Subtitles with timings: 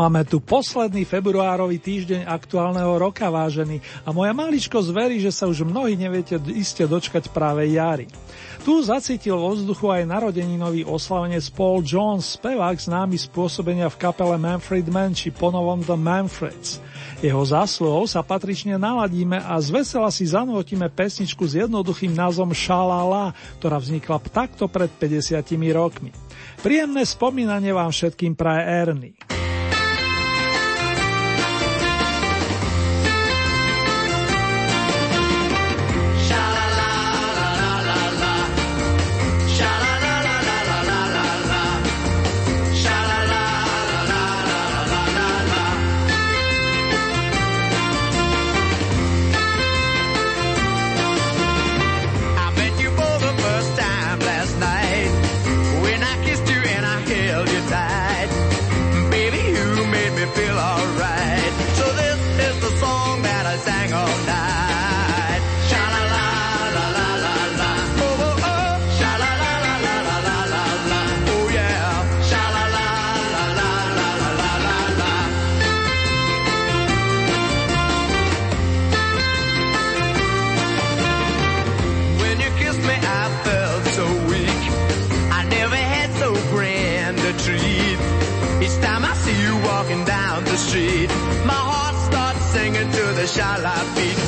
[0.00, 5.68] Máme tu posledný februárový týždeň aktuálneho roka, vážený, a moja maličko zverí, že sa už
[5.68, 8.08] mnohí neviete iste dočkať práve jary.
[8.64, 14.88] Tu zacítil vo vzduchu aj narodeninový oslavenec Paul Jones, spevák známy spôsobenia v kapele Manfred
[14.88, 16.80] Mann či ponovom The Manfreds.
[17.20, 23.76] Jeho zásluhou sa patrične naladíme a zvesela si zanotíme pesničku s jednoduchým názvom Šalala, ktorá
[23.76, 25.44] vznikla takto pred 50
[25.76, 26.08] rokmi.
[26.64, 29.39] Príjemné spomínanie vám všetkým praje Ernie.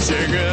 [0.03, 0.52] sugar.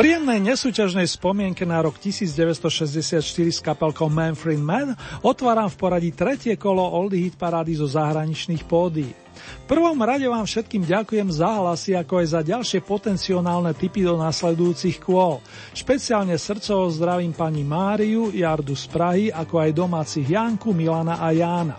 [0.00, 3.18] Priam príjemnej nesúťažnej spomienke na rok 1964
[3.50, 4.94] s kapelkou Manfred Mann
[5.26, 9.10] otváram v poradí tretie kolo Oldie Hit parády zo zahraničných pódií.
[9.10, 14.14] V prvom rade vám všetkým ďakujem za hlasy, ako aj za ďalšie potenciálne typy do
[14.22, 15.42] nasledujúcich kôl.
[15.74, 21.74] Špeciálne srdcovo zdravím pani Máriu, Jardu z Prahy, ako aj domácich Janku, Milana a Jána.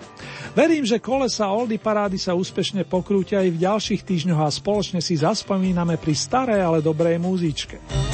[0.51, 5.15] Verím, že kolesa Oldy parády sa úspešne pokrútia aj v ďalších týždňoch a spoločne si
[5.15, 8.11] zaspomíname pri starej, ale dobrej muzičke.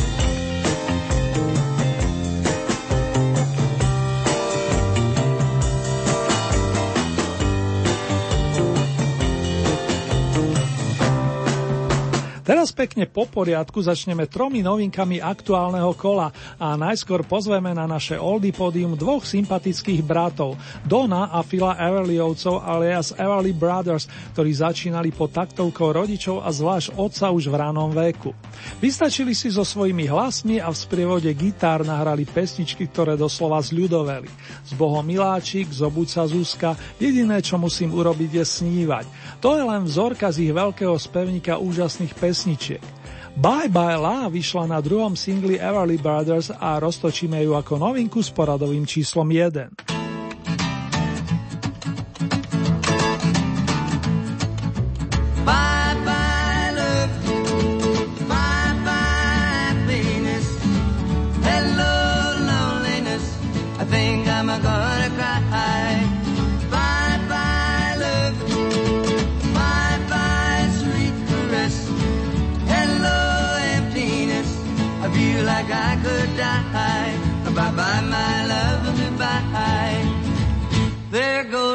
[12.48, 18.56] Teraz pekne po poriadku začneme tromi novinkami aktuálneho kola a najskôr pozveme na naše oldy
[18.56, 20.56] pódium dvoch sympatických bratov,
[20.88, 27.36] Dona a Phila Everlyovcov alias Everly Brothers, ktorí začínali pod taktovkou rodičov a zvlášť otca
[27.36, 28.32] už v ranom veku.
[28.80, 34.32] Vystačili si so svojimi hlasmi a v sprievode gitár nahrali pesničky, ktoré doslova zľudoveli.
[34.64, 39.06] Z Boho Miláčik, Zobuď sa Zuzka, jediné čo musím urobiť je snívať.
[39.44, 42.86] To je len vzorka z ich veľkého spevníka úžasných pesniček pesničiek.
[43.34, 48.30] Bye Bye La vyšla na druhom singli Everly Brothers a roztočíme ju ako novinku s
[48.30, 49.97] poradovým číslom 1.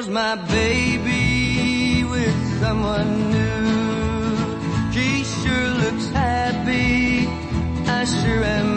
[0.02, 4.92] There my baby with someone new.
[4.92, 7.28] She sure looks happy.
[7.86, 8.71] I sure am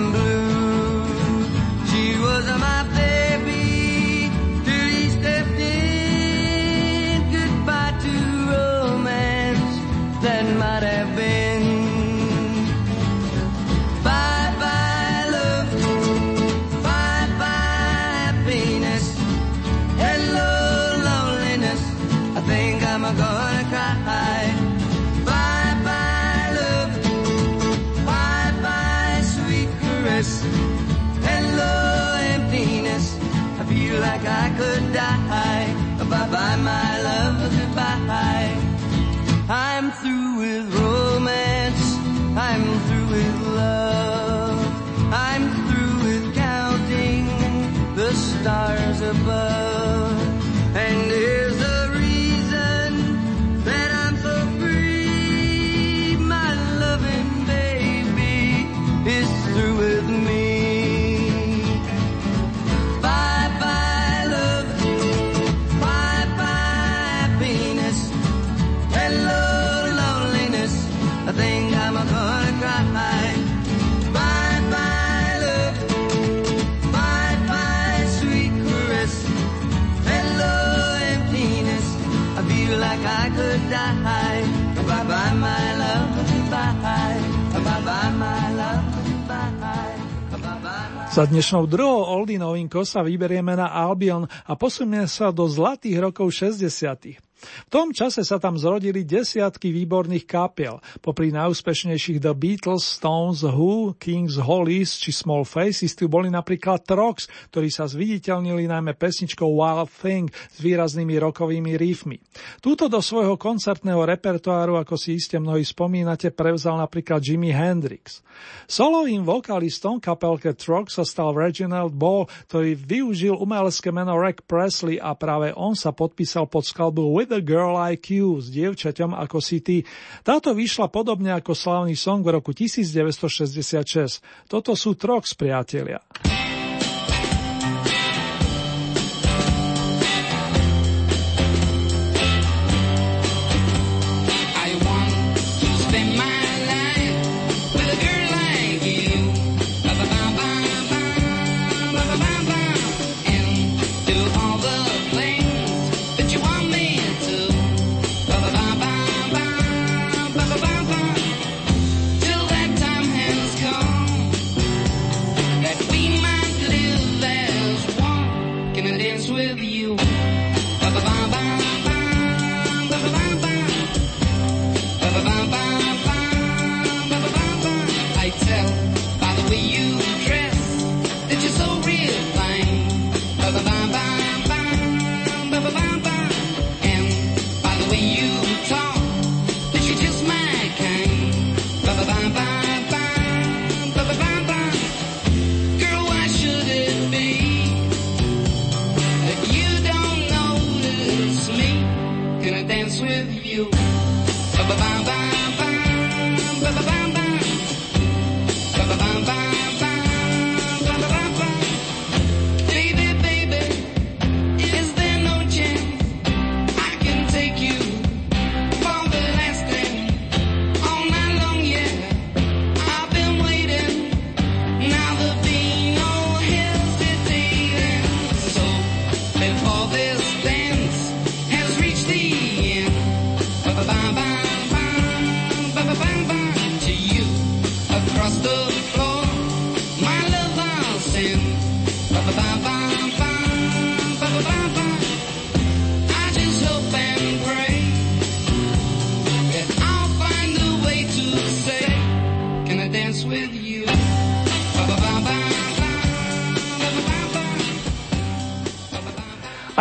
[91.16, 96.28] Za dnešnou druhou Oldy novinkou sa vyberieme na Albion a posunieme sa do zlatých rokov
[96.28, 97.16] 60.
[97.36, 100.80] V tom čase sa tam zrodili desiatky výborných kapiel.
[101.04, 107.28] Popri najúspešnejších The Beatles, Stones, Who, Kings, Hollies či Small Faces tu boli napríklad Trox,
[107.52, 112.18] ktorí sa zviditeľnili najmä pesničkou Wild Thing s výraznými rokovými riffmi.
[112.64, 118.24] Túto do svojho koncertného repertoáru, ako si iste mnohí spomínate, prevzal napríklad Jimi Hendrix.
[118.66, 125.14] Solovým vokalistom kapelke Trox sa stal Reginald Ball, ktorý využil umelecké meno Rick Presley a
[125.14, 129.58] práve on sa podpísal pod skladbu With a Girl Like You s dievčaťom ako si
[129.58, 129.82] ty.
[130.22, 134.46] Táto vyšla podobne ako slavný song v roku 1966.
[134.46, 136.06] Toto sú Trox priatelia.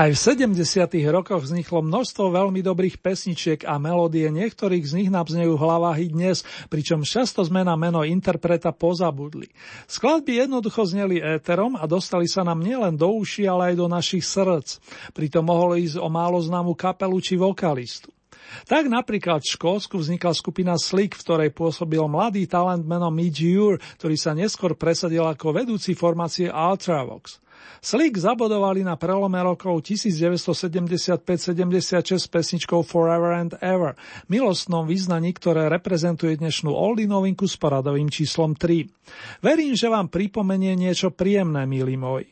[0.04, 0.60] Aj v 70.
[1.08, 5.64] rokoch vzniklo množstvo veľmi dobrých pesničiek a melódie, niektorých z nich nám znejú v
[5.96, 9.48] i dnes, pričom často sme na meno interpreta pozabudli.
[9.88, 14.28] Skladby jednoducho zneli éterom a dostali sa nám nielen do uší, ale aj do našich
[14.28, 14.76] srdc.
[15.16, 18.12] Pritom mohlo ísť o málo známu kapelu či vokalistu.
[18.68, 23.80] Tak napríklad v Škótsku vznikla skupina Slick, v ktorej pôsobil mladý talent menom Midge Ure,
[23.96, 27.43] ktorý sa neskôr presadil ako vedúci formácie Ultravox.
[27.84, 31.20] Slick zabodovali na prelome rokov 1975-76
[32.32, 33.92] pesničkou Forever and Ever,
[34.24, 38.88] milostnom význaní, ktoré reprezentuje dnešnú oldie novinku s poradovým číslom 3.
[39.44, 42.24] Verím, že vám pripomenie niečo príjemné, milí moji.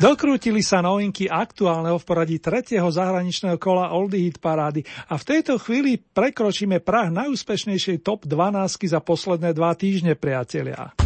[0.00, 4.80] Dokrútili sa novinky aktuálneho v poradí tretieho zahraničného kola Oldie Hit parády
[5.12, 10.96] a v tejto chvíli prekročíme prah najúspešnejšej top 12 za posledné dva týždne, priatelia.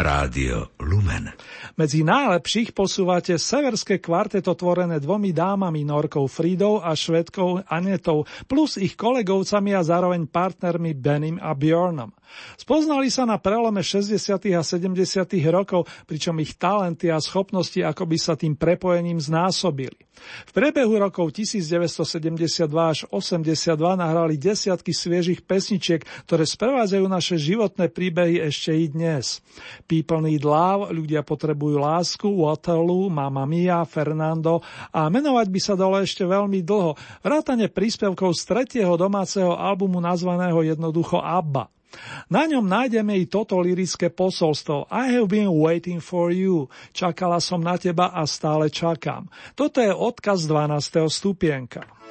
[0.00, 1.28] Rádio Lumen.
[1.76, 8.96] Medzi najlepších posúvate severské kvarteto tvorené dvomi dámami Norkou Fridou a švedkou Anetou, plus ich
[8.96, 12.16] kolegovcami a zároveň partnermi Benim a Bjornom.
[12.56, 14.16] Spoznali sa na prelome 60.
[14.54, 14.98] a 70.
[15.50, 19.98] rokov, pričom ich talenty a schopnosti akoby sa tým prepojením znásobili.
[20.46, 28.38] V priebehu rokov 1972 až 82 nahrali desiatky sviežich pesničiek, ktoré sprevádzajú naše životné príbehy
[28.46, 29.42] ešte i dnes.
[29.90, 34.62] People Need Love, Ľudia potrebujú lásku, Waterloo, Mama Mia, Fernando
[34.94, 36.94] a menovať by sa dalo ešte veľmi dlho.
[37.24, 41.81] Vrátane príspevkov z tretieho domáceho albumu nazvaného jednoducho ABBA.
[42.32, 46.66] Na ňom nájdeme i toto lirické posolstvo I have been waiting for you.
[46.96, 49.28] Čakala som na teba a stále čakám.
[49.52, 51.08] Toto je odkaz 12.
[51.12, 52.01] stupienka.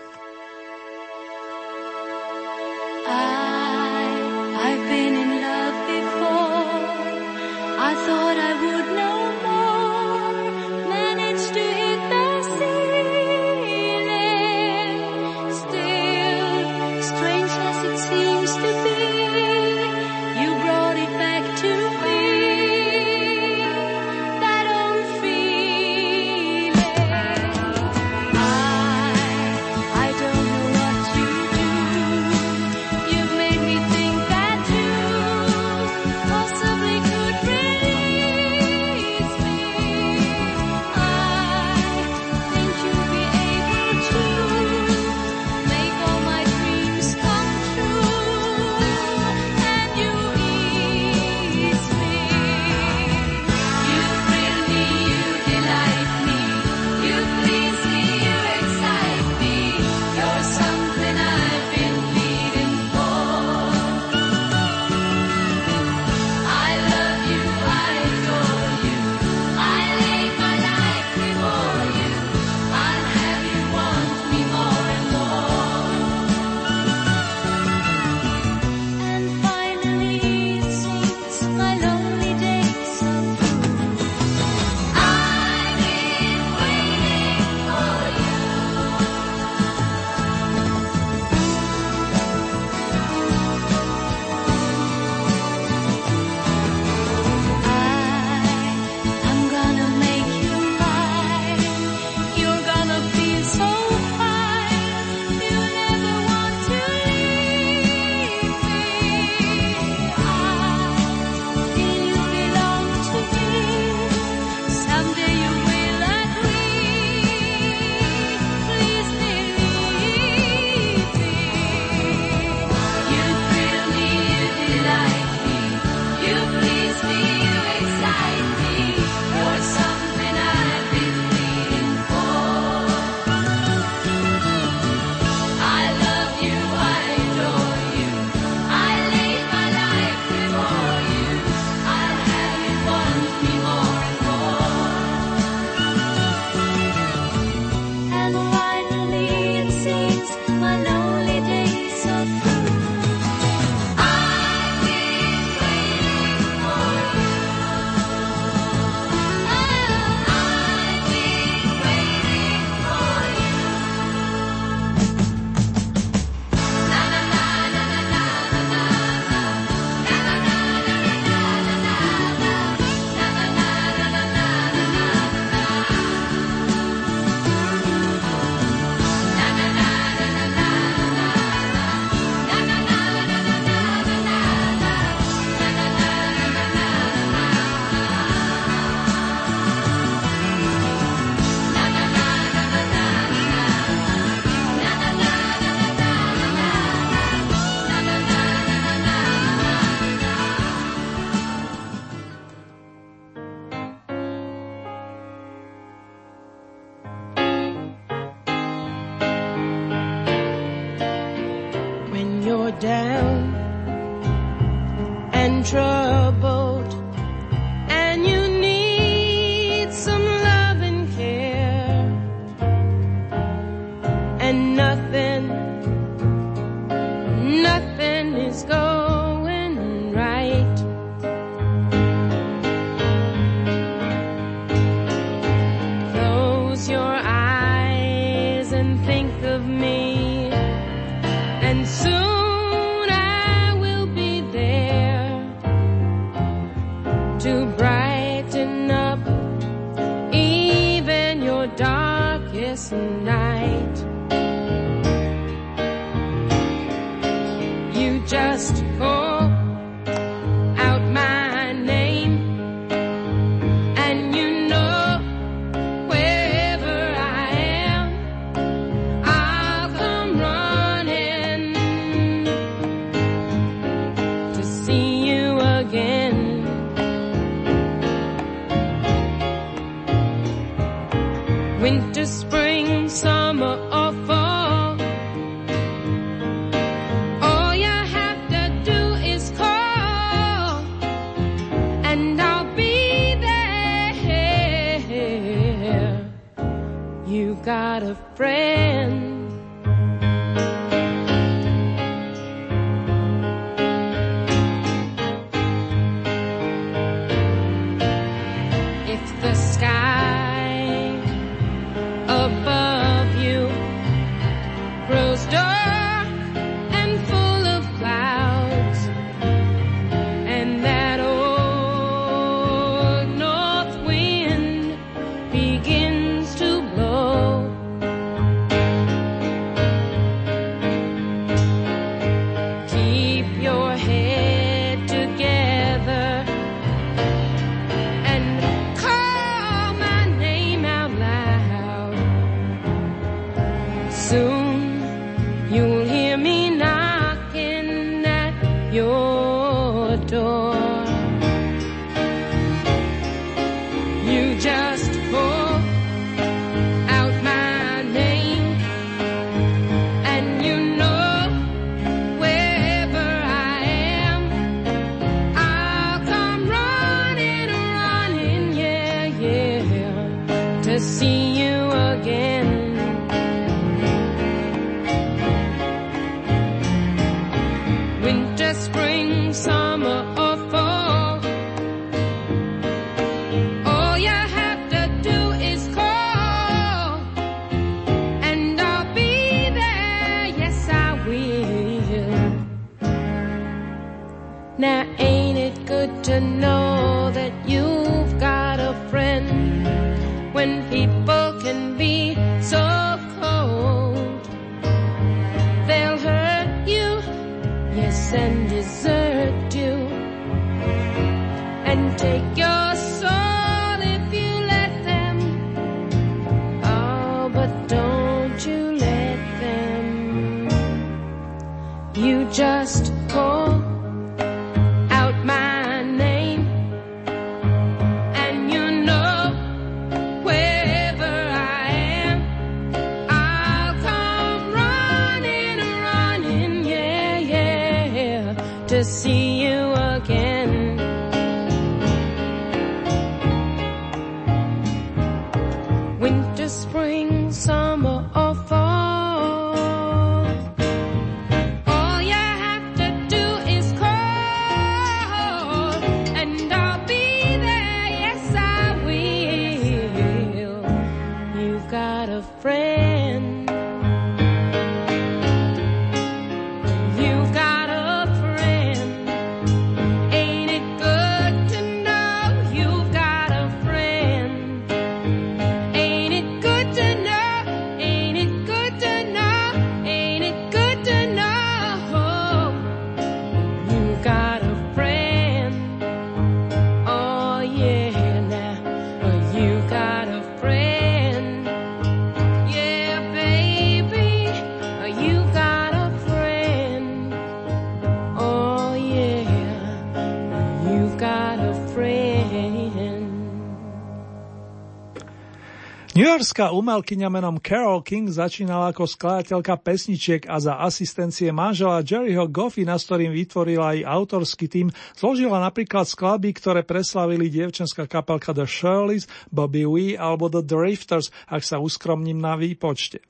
[506.42, 512.98] Newyorská umelkyňa menom Carol King začínala ako skladateľka pesničiek a za asistencie manžela Jerryho Goffina,
[512.98, 519.30] s ktorým vytvorila aj autorský tým, zložila napríklad skladby, ktoré preslavili dievčenská kapelka The Shirleys,
[519.54, 523.22] Bobby Wee alebo The Drifters, ak sa uskromním na výpočte.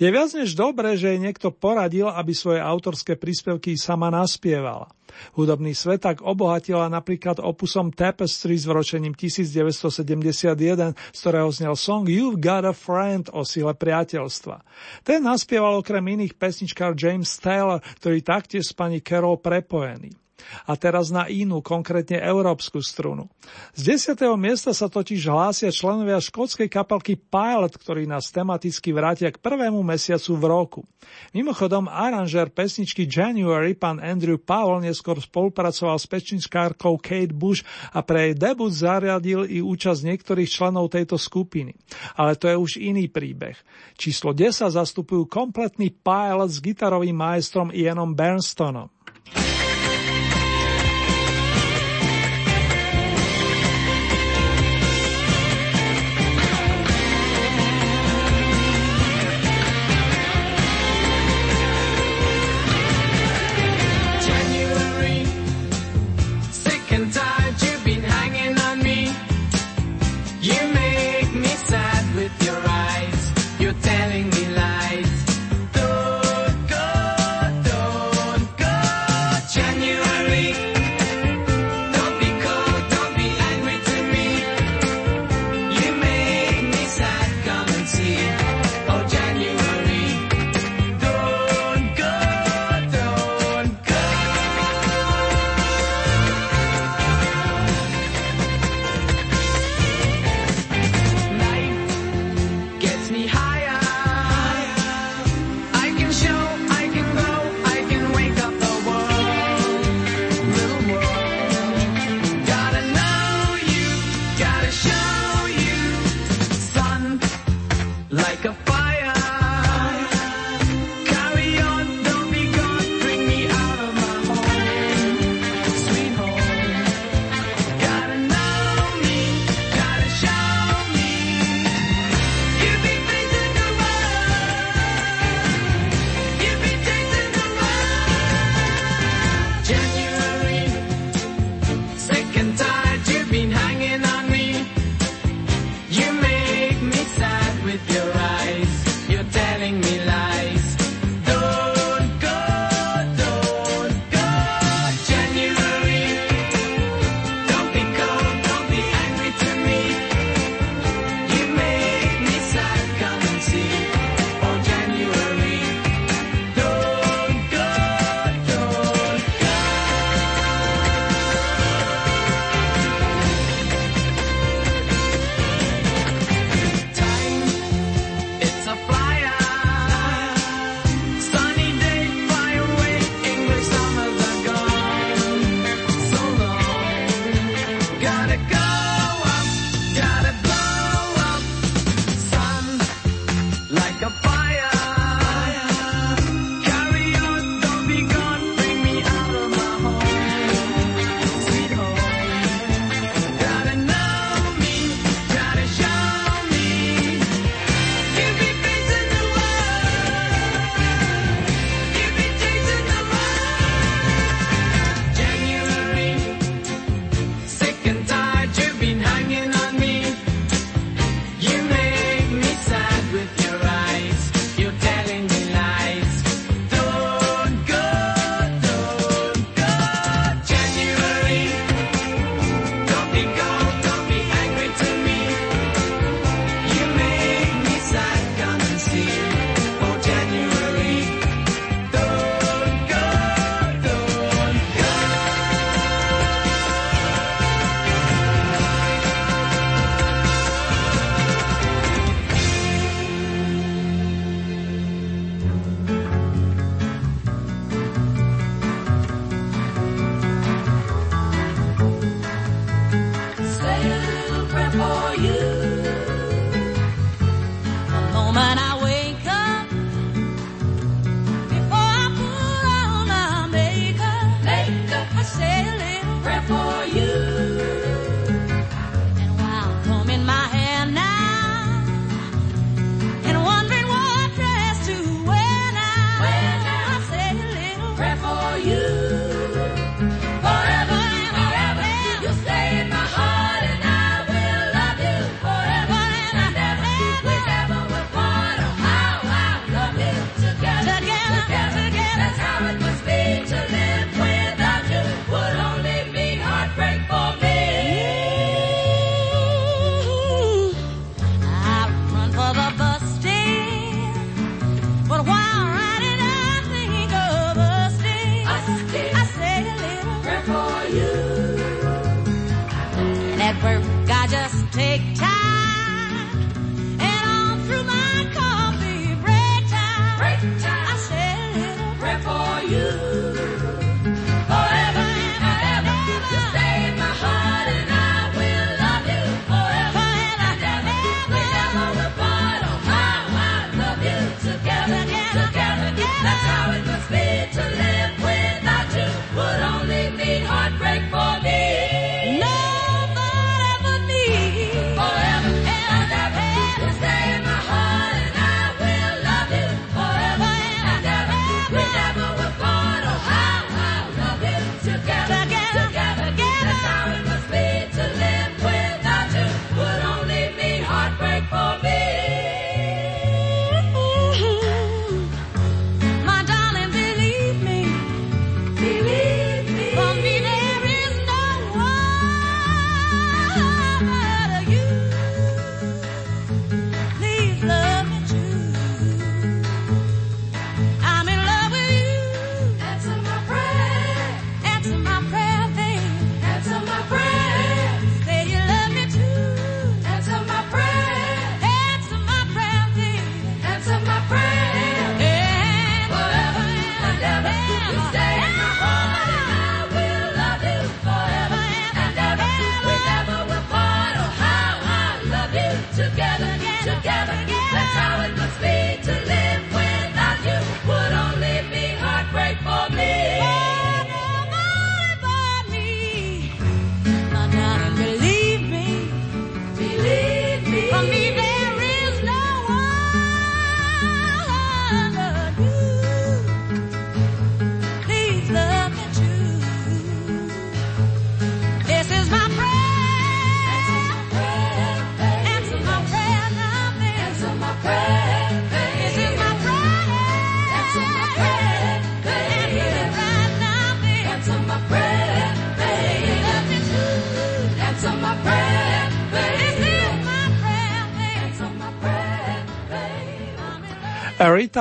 [0.00, 4.88] Je viac než dobré, že jej niekto poradil, aby svoje autorské príspevky sama naspievala.
[5.34, 12.38] Hudobný svet tak obohatila napríklad opusom Tapestry s vročením 1971, z ktorého znel song You've
[12.38, 14.62] Got a Friend o sile priateľstva.
[15.02, 20.14] Ten naspieval okrem iných pesničkár James Taylor, ktorý taktiež s pani Carol prepojený.
[20.66, 23.28] A teraz na inú, konkrétne európsku strunu.
[23.74, 29.40] Z desiatého miesta sa totiž hlásia členovia škótskej kapelky Pilot, ktorí nás tematicky vrátia k
[29.40, 30.80] prvému mesiacu v roku.
[31.32, 38.30] Mimochodom, aranžér pesničky January, pán Andrew Powell, neskôr spolupracoval s pečničkárkou Kate Bush a pre
[38.30, 41.74] jej debut zariadil i účasť niektorých členov tejto skupiny.
[42.18, 43.56] Ale to je už iný príbeh.
[43.96, 48.90] Číslo 10 zastupujú kompletný Pilot s gitarovým majstrom Ianom Bernstonom.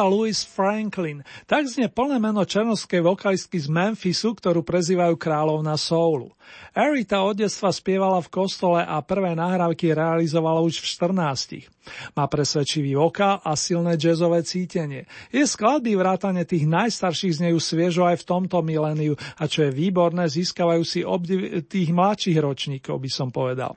[0.09, 1.21] Louise Franklin.
[1.45, 6.33] Tak znie plné meno černovskej vokalistky z Memphisu, ktorú prezývajú kráľovna soulu.
[6.73, 11.79] Arita od detstva spievala v kostole a prvé nahrávky realizovala už v 14.
[12.13, 15.09] Má presvedčivý vokál a silné jazzové cítenie.
[15.33, 19.71] Je skladby vrátane tých najstarších z nejú sviežo aj v tomto miléniu a čo je
[19.73, 23.73] výborné, získavajú si obdiv tých mladších ročníkov, by som povedal.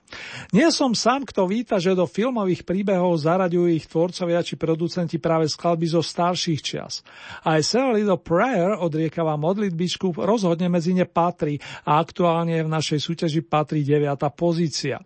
[0.53, 5.49] Nie som sám, kto víta, že do filmových príbehov zaraďujú ich tvorcovia či producenti práve
[5.49, 7.01] skladby zo starších čias.
[7.43, 11.57] Aj Sarah Little Prayer, odriekavá modlitbičku, rozhodne medzi ne patrí
[11.89, 14.17] a aktuálne v našej súťaži patrí 9.
[14.33, 15.03] pozícia.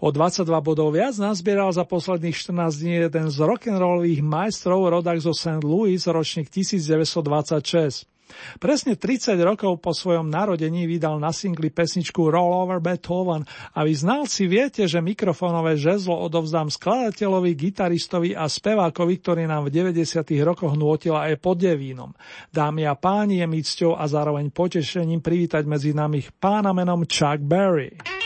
[0.00, 5.32] O 22 bodov viac nazbieral za posledných 14 dní jeden z rock'n'rollových majstrov rodak zo
[5.32, 5.64] St.
[5.64, 8.15] Louis, ročník 1926.
[8.58, 13.92] Presne 30 rokov po svojom narodení vydal na singli pesničku Roll Over Beethoven a vy
[13.94, 20.26] znalci viete, že mikrofónové žezlo odovzdám skladateľovi, gitaristovi a spevákovi, ktorý nám v 90.
[20.42, 22.10] rokoch nôtil aj pod devínom.
[22.50, 27.38] Dámy a páni, je mi cťou a zároveň potešením privítať medzi nami pána menom Chuck
[27.42, 28.25] Berry.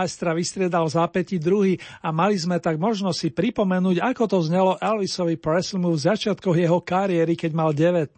[0.00, 5.36] majstra vystriedal zápäti druhý a mali sme tak možno si pripomenúť, ako to znelo Elvisovi
[5.36, 8.16] Presleymu v začiatkoch jeho kariéry, keď mal 19.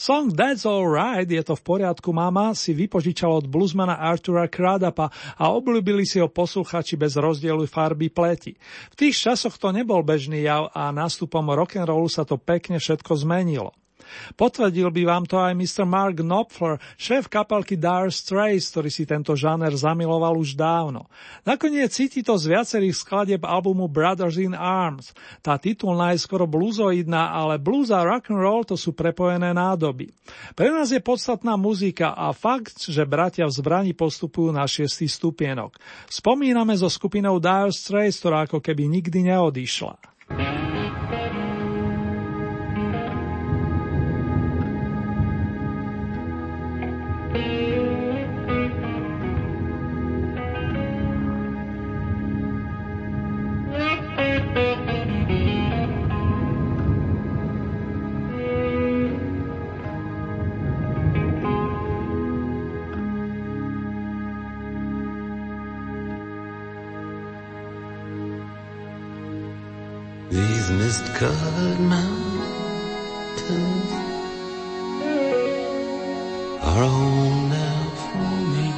[0.00, 5.52] Song That's Alright, je to v poriadku mama, si vypožičal od bluesmana Artura Cradapa a
[5.52, 8.56] obľúbili si ho posluchači bez rozdielu farby pleti.
[8.88, 13.76] V tých časoch to nebol bežný jav a nástupom rock'n'rollu sa to pekne všetko zmenilo.
[14.34, 15.84] Potvrdil by vám to aj Mr.
[15.86, 21.06] Mark Knopfler, šéf kapelky Dire Straits, ktorý si tento žáner zamiloval už dávno.
[21.46, 25.12] Nakoniec cíti to z viacerých skladieb albumu Brothers in Arms.
[25.40, 30.10] Tá titulná je skoro bluzoidná, ale blues a rock and roll to sú prepojené nádoby.
[30.54, 35.76] Pre nás je podstatná muzika a fakt, že bratia v zbrani postupujú na šiestý stupienok.
[36.06, 39.94] Spomíname so skupinou Dire Straits, ktorá ako keby nikdy neodišla.
[70.90, 72.70] Mist-covered mountains
[76.68, 78.68] are home now for me.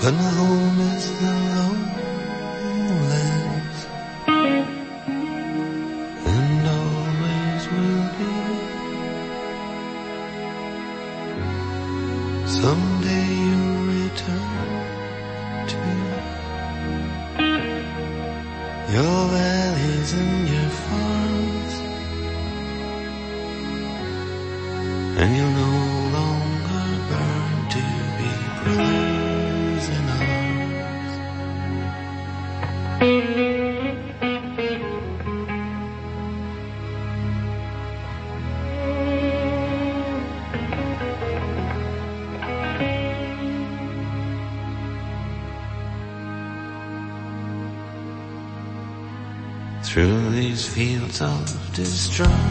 [0.00, 1.36] But my home is the
[25.22, 25.72] and you'll no
[26.16, 27.82] longer burn to
[28.16, 28.30] be
[28.64, 31.14] brothers in arms.
[49.86, 52.49] Through these fields of destruction,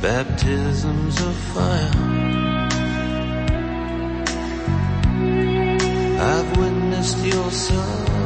[0.00, 1.90] baptisms of fire.
[6.20, 8.19] I've witnessed your son.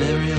[0.00, 0.29] In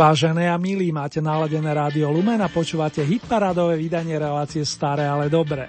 [0.00, 5.68] Vážené a milí, máte naladené rádio Lumen a počúvate hitparádové vydanie relácie Staré, ale dobré.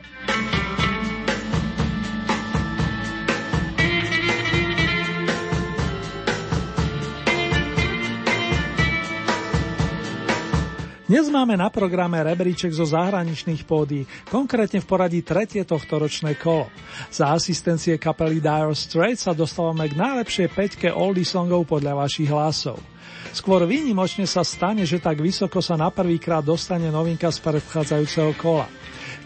[11.12, 16.72] Dnes máme na programe rebríček zo zahraničných pódy, konkrétne v poradí tretie tohto ročné kolo.
[17.12, 22.80] Za asistencie kapely Dire Straits sa dostávame k najlepšej peťke oldie songov podľa vašich hlasov.
[23.32, 28.68] Skôr výnimočne sa stane, že tak vysoko sa na prvýkrát dostane novinka z predchádzajúceho kola.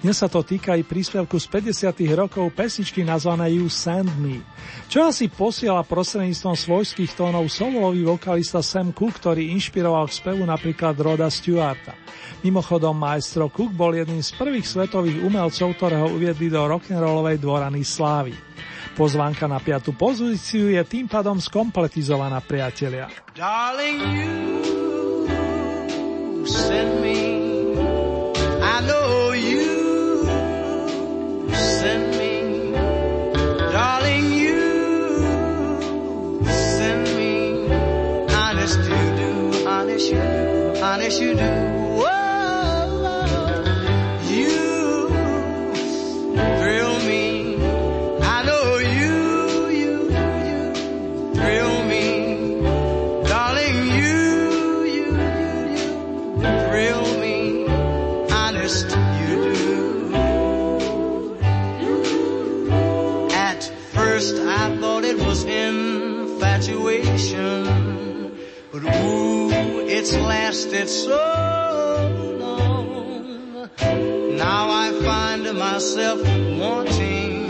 [0.05, 2.05] Dnes sa to týka i príspevku z 50.
[2.13, 4.45] rokov pesničky nazvané You Send Me.
[4.85, 10.93] Čo asi posiela prostredníctvom svojských tónov solový vokalista Sam Cooke, ktorý inšpiroval k spevu napríklad
[11.01, 11.97] Roda Stewarta.
[12.45, 18.37] Mimochodom, maestro Cook bol jedným z prvých svetových umelcov, ktorého uviedli do rock'n'rollovej dvorany slávy.
[18.95, 23.11] Pozvánka na piatu pozíciu je tým pádom skompletizovaná, priatelia.
[23.35, 24.39] Darling, you
[26.47, 27.43] send me.
[28.63, 29.67] I know you
[31.51, 32.25] send me.
[41.15, 41.64] You do.
[70.07, 71.17] it's lasted so
[72.37, 73.69] long.
[74.37, 76.19] Now I find myself
[76.59, 77.47] wanting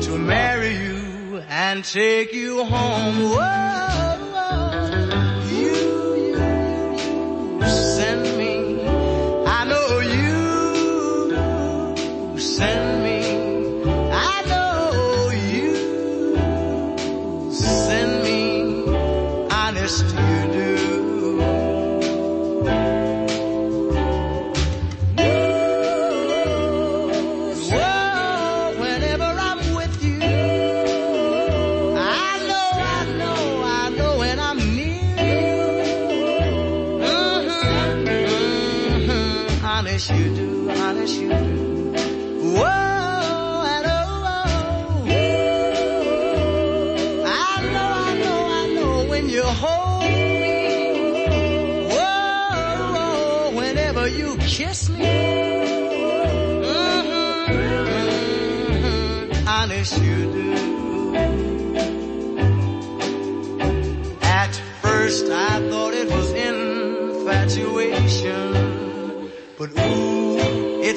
[0.00, 3.30] to marry you and take you home.
[3.32, 3.99] Whoa.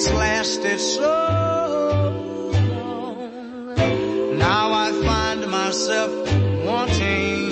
[0.06, 1.02] it's lasted so
[2.52, 3.76] long.
[4.38, 6.12] Now I find myself
[6.66, 7.52] wanting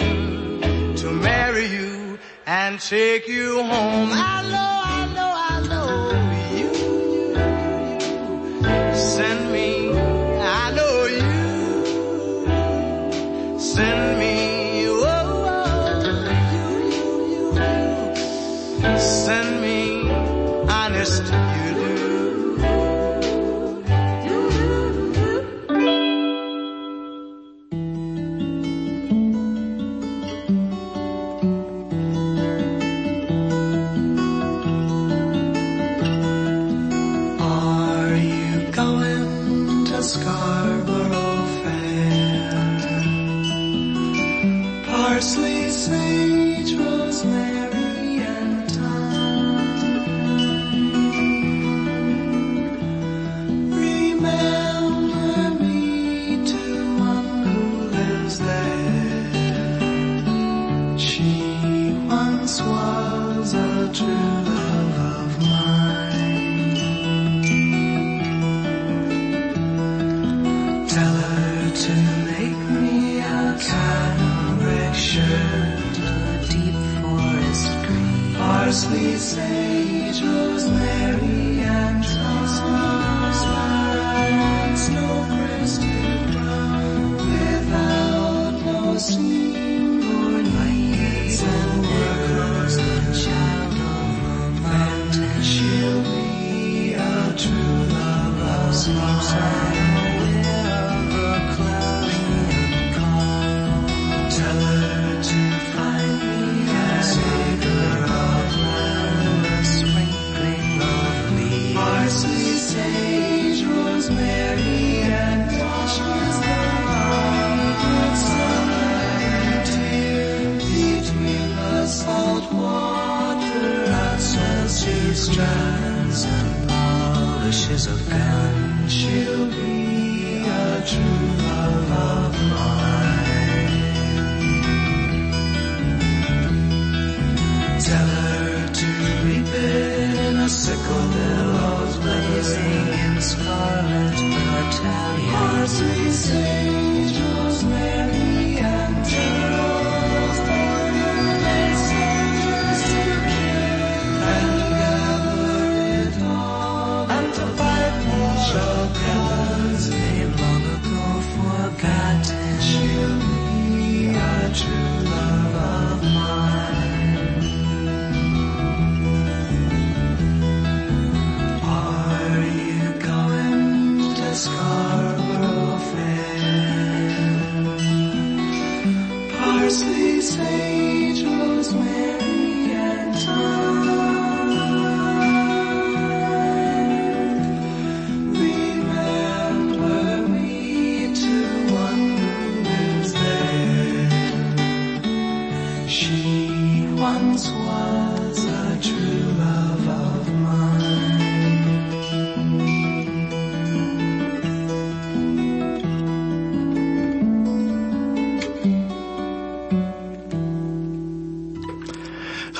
[0.97, 4.09] to marry you and take you home.
[4.11, 4.40] I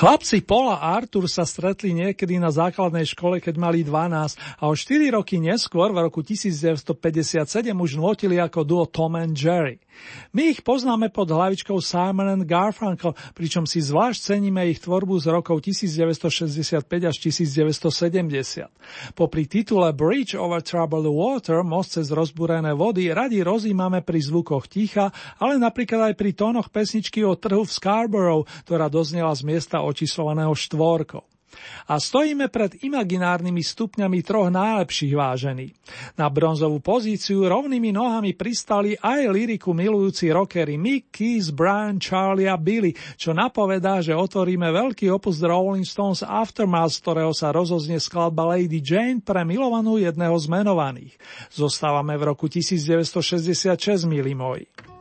[0.02, 4.74] Chlapci Paul a Arthur sa stretli niekedy na základnej škole, keď mali 12 a o
[4.74, 9.78] 4 roky neskôr, v roku 1957, už notili ako duo Tom and Jerry.
[10.32, 15.28] My ich poznáme pod hlavičkou Simon and Garfunkel, pričom si zvlášť ceníme ich tvorbu z
[15.32, 18.68] rokov 1965 až 1970.
[19.12, 25.12] Popri titule Bridge over Troubled Water, most cez rozbúrené vody, radi rozímame pri zvukoch ticha,
[25.40, 30.52] ale napríklad aj pri tónoch pesničky o trhu v Scarborough, ktorá doznela z miesta očíslovaného
[30.52, 31.31] štvorkou.
[31.88, 35.72] A stojíme pred imaginárnymi stupňami troch najlepších vážení.
[36.16, 42.56] Na bronzovú pozíciu rovnými nohami pristali aj liriku milujúci rockery Mick, Keith, Brian, Charlie a
[42.56, 48.00] Billy, čo napovedá, že otvoríme veľký opus The Rolling Stones Aftermath, z ktorého sa rozoznie
[48.00, 51.14] skladba Lady Jane pre milovanú jedného z menovaných.
[51.52, 54.91] Zostávame v roku 1966, milí moji.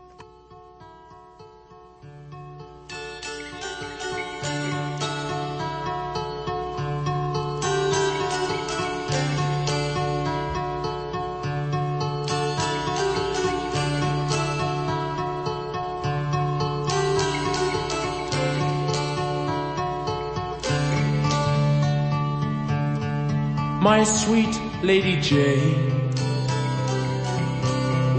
[23.91, 24.55] My sweet
[24.89, 25.91] Lady Jane.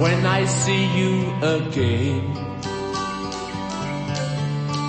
[0.03, 1.15] When I see you
[1.57, 2.25] again,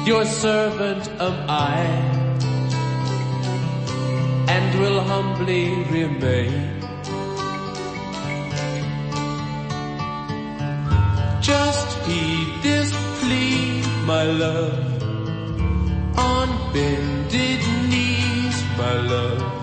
[0.05, 1.79] your servant am I,
[4.55, 5.65] and will humbly
[5.97, 6.53] remain.
[11.49, 13.81] Just heed this plea,
[14.13, 14.85] my love,
[16.29, 19.62] on bended knees, my love.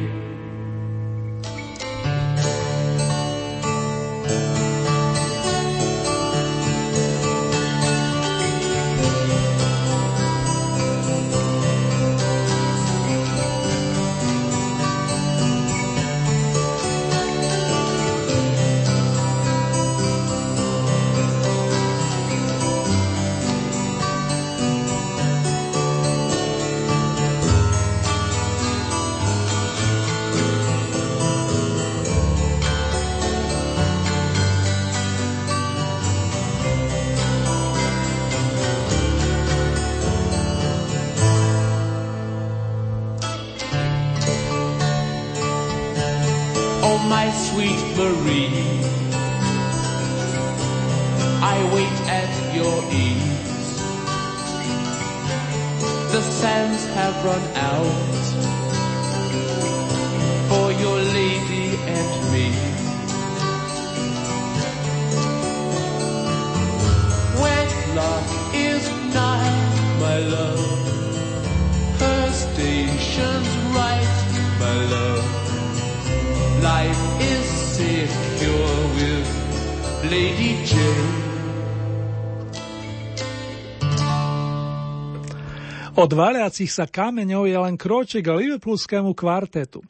[86.01, 89.85] Od valiacich sa kameňov je len kroček k liverpoolskému kvartetu.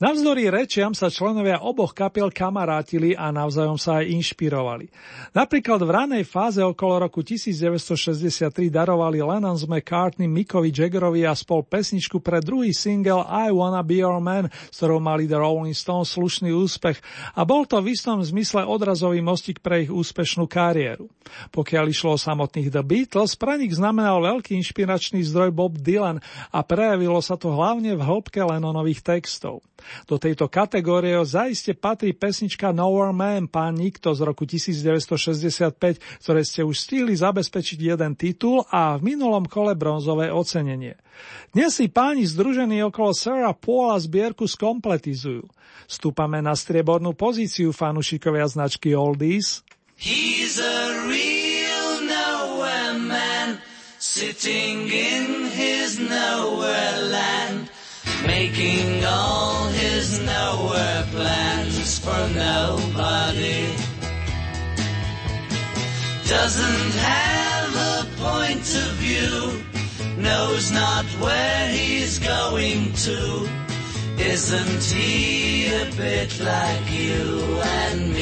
[0.00, 4.88] Navzdory rečiam sa členovia oboch kapiel kamarátili a navzájom sa aj inšpirovali.
[5.36, 11.68] Napríklad v ranej fáze okolo roku 1963 darovali Lennon s McCartney Mickovi Jaggerovi a spol
[11.68, 16.16] pesničku pre druhý single I Wanna Be Your Man, s ktorou mali The Rolling Stones
[16.16, 16.96] slušný úspech
[17.36, 21.12] a bol to v istom zmysle odrazový mostík pre ich úspešnú kariéru.
[21.52, 26.64] Pokiaľ išlo o samotných The Beatles, pre nich znamenal veľký inšpiračný zdroj Bob Dylan a
[26.64, 29.60] prejavilo sa to hlavne v hĺbke Lennonových textov.
[30.04, 36.60] Do tejto kategórie zaiste patrí pesnička Nowhere Man, pán Nikto z roku 1965, ktoré ste
[36.64, 40.96] už stihli zabezpečiť jeden titul a v minulom kole bronzové ocenenie.
[41.52, 45.44] Dnes si páni združení okolo Sarah Paula zbierku skompletizujú.
[45.90, 49.66] Stúpame na striebornú pozíciu fanušikovia značky Oldies.
[50.00, 53.60] He's a real nowhere man,
[53.98, 57.68] sitting in his nowhere land,
[58.24, 59.59] making all
[60.40, 63.62] nowhere plans for nobody.
[66.36, 69.36] Doesn't have a point of view,
[70.28, 73.20] knows not where he's going to.
[74.34, 77.22] Isn't he a bit like you
[77.82, 78.19] and me?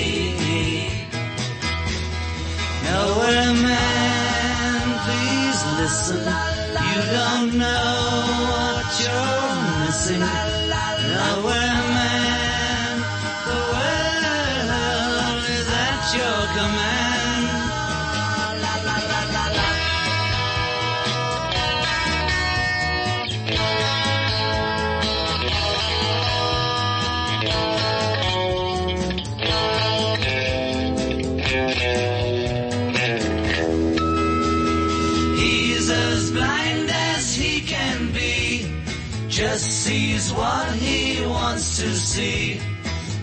[42.18, 42.60] See.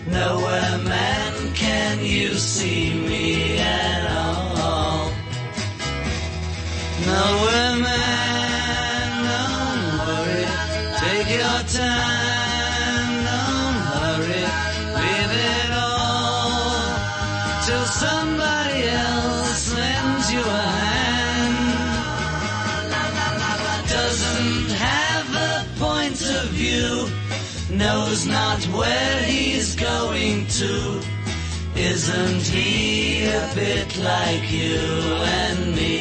[0.06, 3.05] Nowhere man can you see
[30.58, 31.02] going to.
[31.78, 36.00] Isn't he a bit like you and me?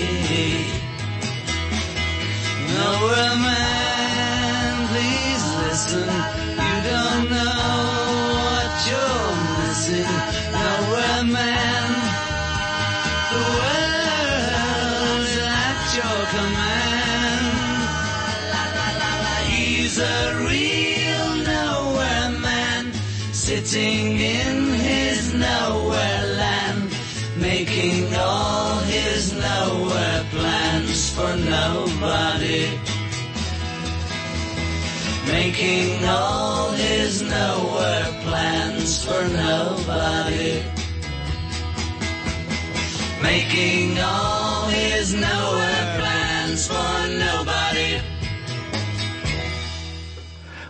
[2.73, 6.09] Nowhere man, please listen.
[6.63, 7.65] You don't know
[8.45, 10.11] what you're missing.
[10.63, 11.87] Nowhere man,
[13.31, 17.45] the world's at your command.
[19.51, 20.03] He's a
[20.47, 22.83] real nowhere man,
[23.33, 24.04] sitting
[35.55, 40.59] Making all his nowhere plans for nobody.
[43.23, 48.03] Making all his nowhere plans for nobody.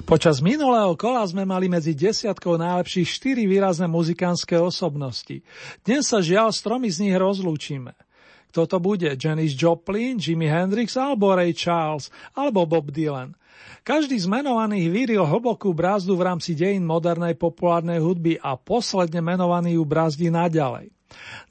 [0.06, 5.42] Počas minulého kola sme mali medzi desiatkou najlepších štyri výrazné muzikánske osobnosti.
[5.82, 7.98] Dnes sa žiaľ s tromi z nich rozlúčime.
[8.54, 9.10] Kto to bude?
[9.18, 13.34] Janis Joplin, Jimi Hendrix alebo Ray Charles alebo Bob Dylan?
[13.86, 19.78] Každý z menovaných vyril hlbokú brázdu v rámci dejín modernej populárnej hudby a posledne menovaný
[19.78, 20.90] ju brázdi naďalej.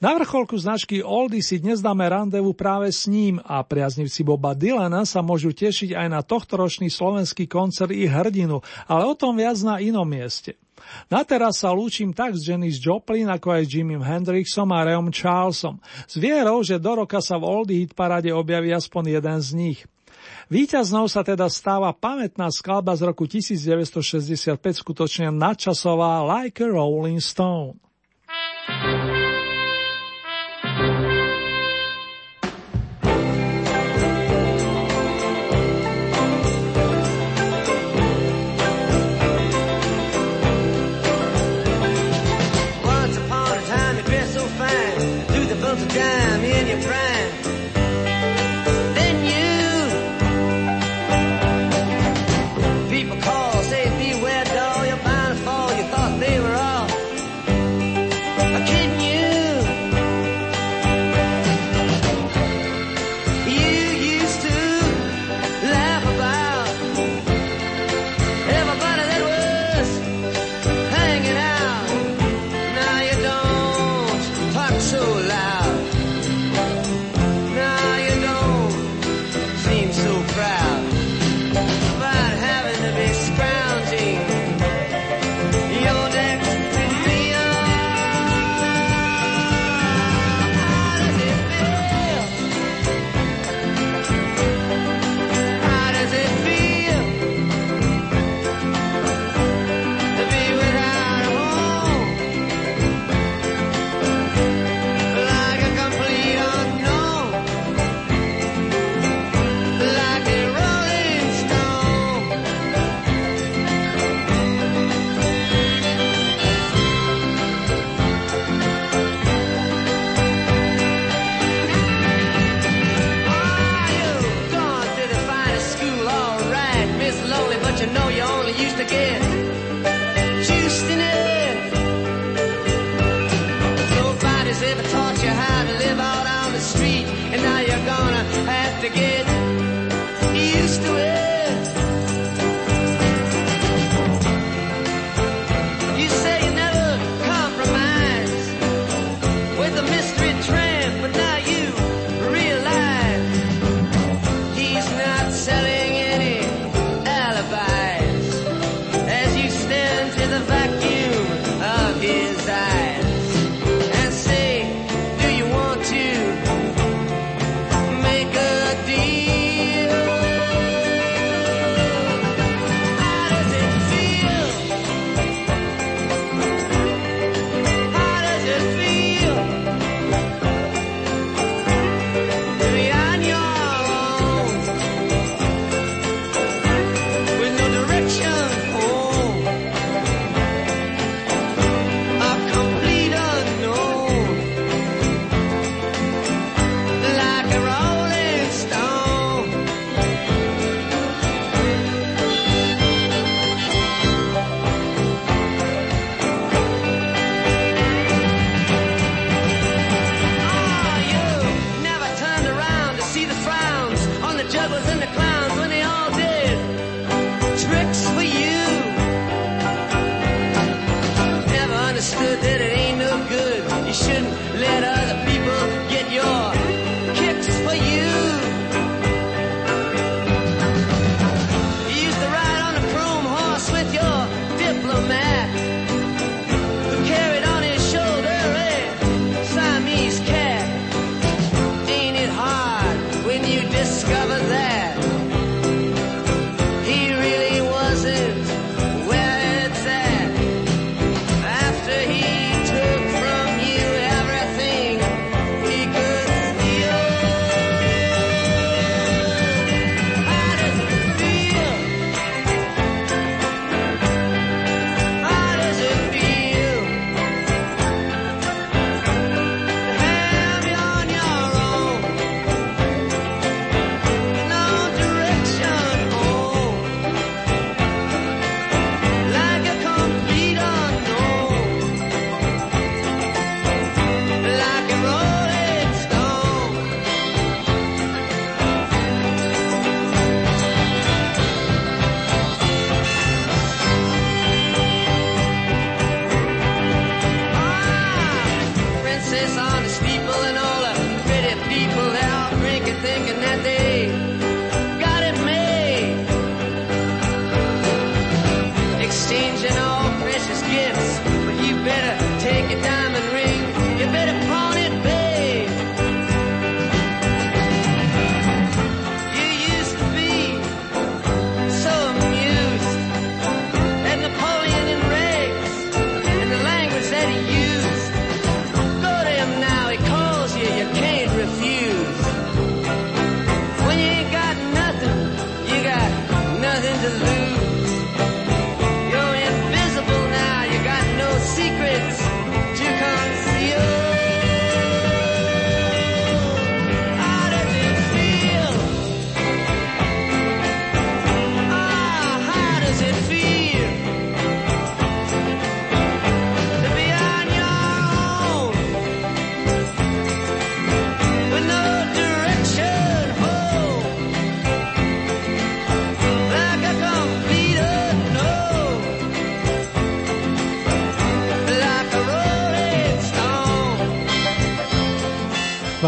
[0.03, 5.07] Na vrcholku značky Oldy si dnes dáme randevu práve s ním a priaznivci Boba Dylana
[5.07, 9.79] sa môžu tešiť aj na tohtoročný slovenský koncert ich hrdinu, ale o tom viac na
[9.79, 10.59] inom mieste.
[11.09, 15.09] Na teraz sa lúčim tak s Janis Joplin, ako aj s Jimmy Hendrixom a Reom
[15.13, 19.49] Charlesom, s vierou, že do roka sa v Oldie hit parade objaví aspoň jeden z
[19.55, 19.79] nich.
[20.49, 27.81] Výťaznou sa teda stáva pamätná skladba z roku 1965 skutočne nadčasová Like a Rolling Stone.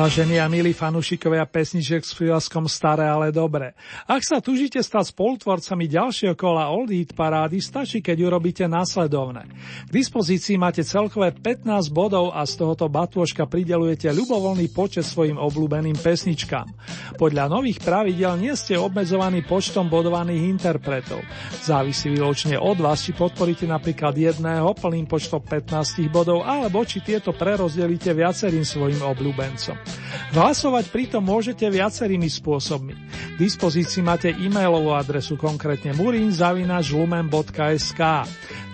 [0.07, 3.75] Vážení a milí fanúšikovia pesniček s fiaskom Staré, ale dobre.
[4.07, 9.51] Ak sa tužíte stať spolutvorcami ďalšieho kola Old Hit parády, stačí, keď urobíte následovné.
[9.83, 15.99] K dispozícii máte celkové 15 bodov a z tohoto batôžka pridelujete ľubovoľný počet svojim obľúbeným
[15.99, 16.71] pesničkám.
[17.19, 21.19] Podľa nových pravidel nie ste obmedzovaní počtom bodovaných interpretov.
[21.59, 27.35] Závisí výločne od vás, či podporíte napríklad jedného plným počtom 15 bodov, alebo či tieto
[27.35, 29.96] prerozdelíte viacerým svojim obľúbencom.
[30.33, 32.93] Hlasovať pritom môžete viacerými spôsobmi.
[33.35, 38.01] K dispozícii máte e-mailovú adresu konkrétne murinzavinačlumen.sk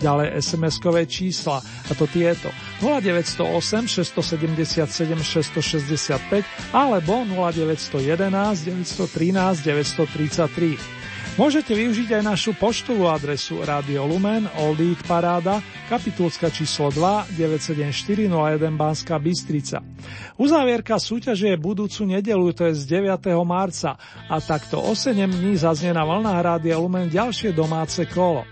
[0.02, 2.50] Ďalej SMS-kové čísla, a to tieto
[2.82, 6.42] 0908 677 665
[6.74, 10.93] alebo 0911 913 933.
[11.34, 15.58] Môžete využiť aj našu poštovú adresu Radio Lumen, Old Eat Paráda,
[15.90, 19.82] kapitulska číslo 2, 97401 Banská Bystrica.
[20.38, 23.34] Uzávierka súťaže je budúcu nedelu, to je z 9.
[23.42, 23.98] marca
[24.30, 28.46] a takto o 7 dní zaznie na vlnách Rádia Lumen ďalšie domáce kolo.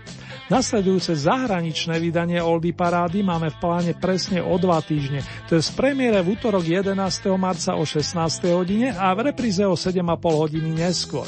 [0.51, 5.71] Nasledujúce zahraničné vydanie Oldy Parády máme v pláne presne o dva týždne, to je z
[5.71, 6.99] premiére v útorok 11.
[7.39, 8.19] marca o 16.
[8.51, 11.23] hodine a v repríze o 7,5 hodiny neskôr.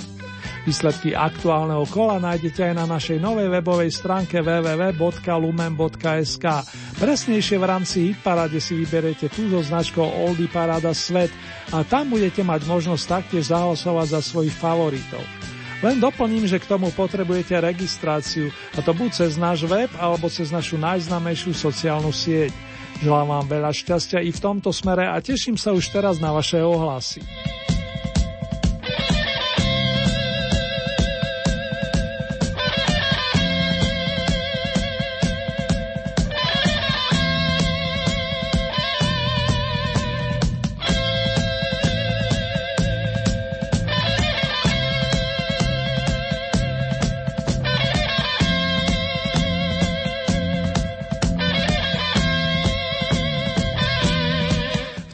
[0.66, 5.05] Výsledky aktuálneho kola nájdete aj na našej novej webovej stránke www.lumen.sk.
[6.97, 11.30] Presnejšie v rámci Hitparade si vyberiete tú so značkou Oldy Parada Svet
[11.70, 15.22] a tam budete mať možnosť taktiež zahlasovať za svojich favoritov.
[15.86, 20.49] Len doplním, že k tomu potrebujete registráciu, a to buď cez náš web, alebo cez
[20.49, 22.49] našu najznamejšiu sociálnu sieť.
[23.05, 26.57] Želám vám veľa šťastia i v tomto smere a teším sa už teraz na vaše
[26.57, 27.22] ohlasy.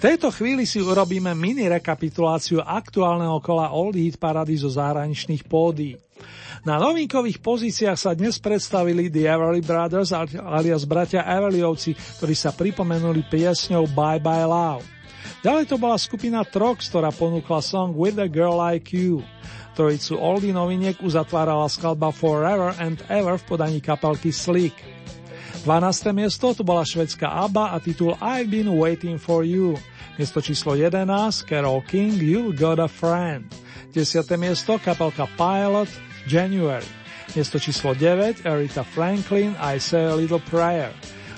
[0.02, 5.94] Tejto chvíli si urobíme mini rekapituláciu aktuálneho kola Old Hit Parady zo zahraničných pódií.
[6.66, 10.10] Na novinkových pozíciách sa dnes predstavili The Everly Brothers
[10.42, 14.86] alias bratia Everlyovci, ktorí sa pripomenuli piesňou Bye Bye Love.
[15.46, 19.22] Ďalej to bola skupina Trox, ktorá ponúkla song With a Girl Like You.
[19.74, 24.78] Trojicu Oldie noviniek uzatvárala skladba Forever and Ever v podaní kapelky Slick.
[25.62, 26.10] 12.
[26.10, 29.78] miesto tu bola švedská ABBA a titul I've Been Waiting for You.
[30.18, 31.06] Miesto číslo 11
[31.46, 33.46] Carol King You Got a Friend.
[33.94, 34.26] 10.
[34.42, 35.86] miesto kapelka Pilot
[36.26, 36.88] January.
[37.38, 40.90] Miesto číslo 9 Aretha Franklin I Say a Little Prayer.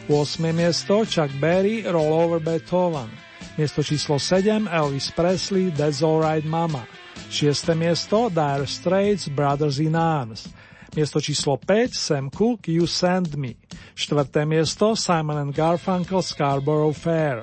[0.08, 0.40] 8.
[0.56, 3.12] miesto Chuck Berry Roll Over Beethoven.
[3.60, 6.88] Miesto číslo 7 Elvis Presley That's Alright Mama.
[7.28, 7.76] 6.
[7.76, 10.48] miesto Dire Straits Brothers in Arms.
[10.94, 13.58] Miesto číslo 5 Sam Cooke You Send Me.
[13.98, 17.42] Štvrté miesto Simon and Garfunkel Scarborough Fair.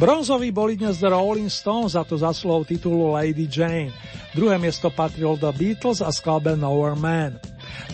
[0.00, 3.92] Bronzoví boli dnes The Rolling Stones za to zaslúhou titulu Lady Jane.
[4.32, 7.36] Druhé miesto patrilo The Beatles a skladbe Nowhere Man.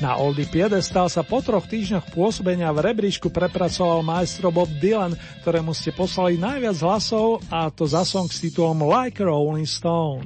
[0.01, 5.75] Na Oldie Piedestal sa po troch týždňoch pôsobenia v rebríšku prepracoval majstro Bob Dylan, ktorému
[5.75, 10.23] ste poslali najviac hlasov a to za song s titulom Like Rolling Stone.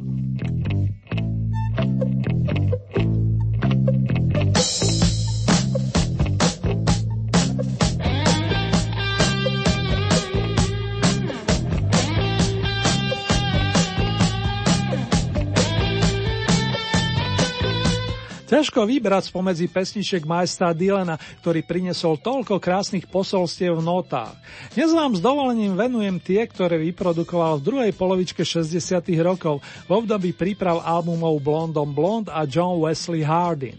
[18.49, 24.33] Ťažko vybrať spomedzi pesničiek majstra Dylana, ktorý prinesol toľko krásnych posolstiev v notách.
[24.73, 28.73] Dnes vám s dovolením venujem tie, ktoré vyprodukoval v druhej polovičke 60.
[29.21, 33.77] rokov v období príprav albumov Blondom Blond a John Wesley Hardin.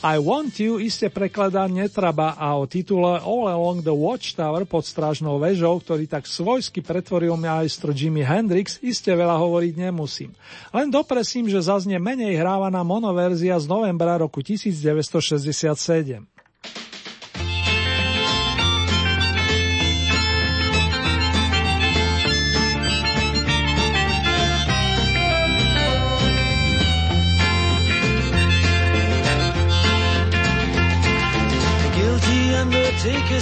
[0.00, 5.36] I Want You iste prekladá netraba a o titule All Along the Watchtower pod strážnou
[5.36, 10.32] väžou, ktorý tak svojsky pretvoril majstro Jimi Hendrix, iste veľa hovoriť nemusím.
[10.72, 16.39] Len dopresím, že zaznie menej hrávaná monoverzia z novembra roku 1967.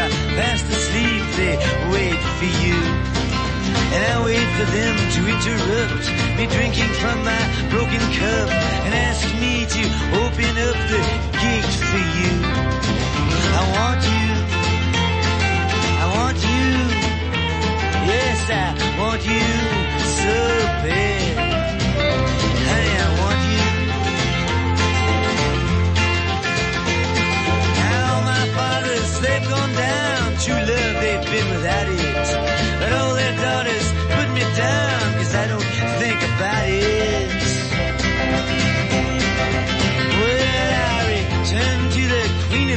[0.00, 1.56] Who are fast asleep, they
[1.92, 2.78] wait for you.
[3.92, 6.06] And I wait for them to interrupt
[6.38, 8.48] me drinking from my broken cup
[8.84, 9.82] and ask me to
[10.22, 11.02] open up the
[11.42, 12.32] gate for you.
[13.52, 14.28] I want you.
[16.02, 16.70] I want you.
[18.12, 19.48] Yes, I want you
[20.22, 20.36] so
[20.86, 21.29] bad.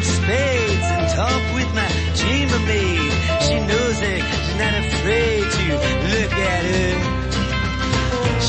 [0.04, 3.12] Spades and talk with my chambermaid.
[3.48, 5.66] She knows her, she's not afraid to
[6.14, 6.94] look at her.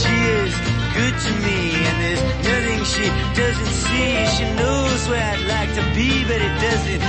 [0.01, 0.55] She is
[0.97, 1.59] good to me,
[1.89, 3.07] and there's nothing she
[3.41, 4.11] doesn't see.
[4.37, 7.01] She knows where I'd like to be, but it doesn't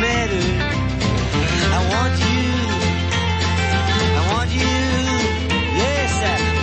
[0.00, 0.46] matter.
[1.76, 2.50] I want you.
[4.18, 4.74] I want you.
[5.80, 6.53] Yes, I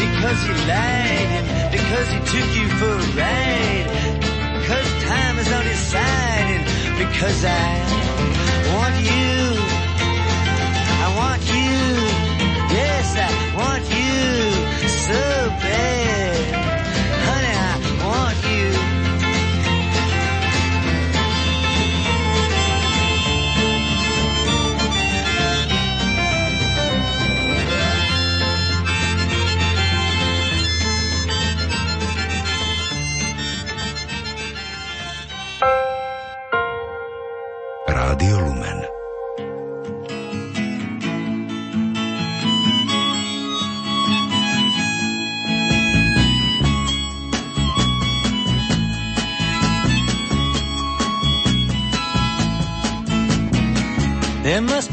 [0.00, 3.88] because he lied and because he took you for a ride.
[4.58, 9.69] Because time is on his side and because I want you.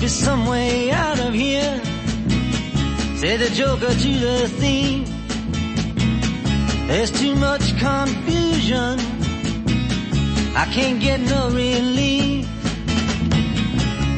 [0.07, 1.81] Be some way out of here.
[3.17, 5.05] Say the joker to the thief.
[6.88, 8.99] There's too much confusion.
[10.55, 12.47] I can't get no relief.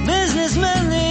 [0.05, 1.09] Businessmen,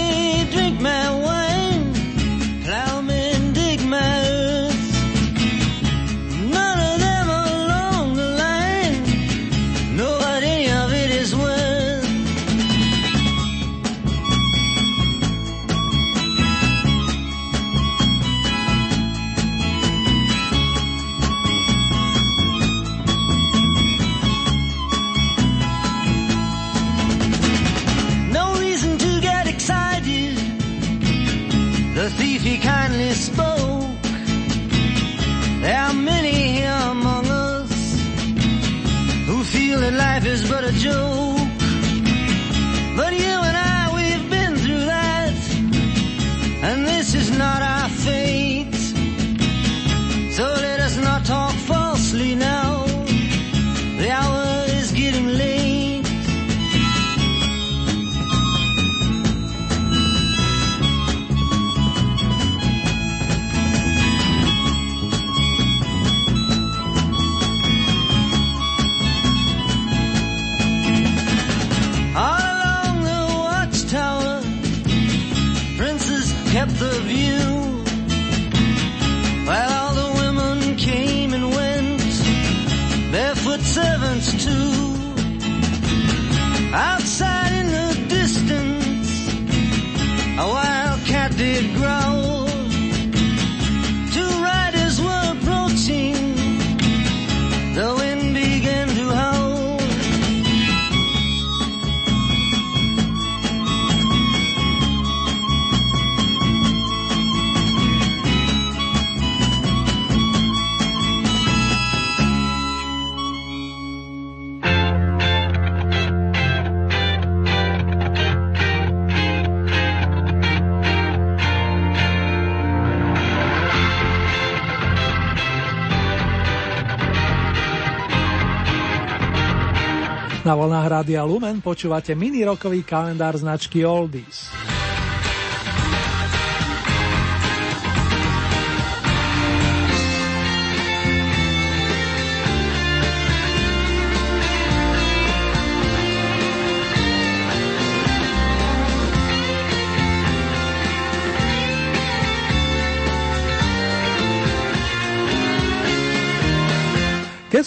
[130.69, 134.48] vlnách Rádia Lumen počúvate mini rokový kalendár značky Oldies.